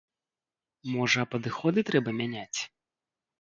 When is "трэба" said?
1.91-2.15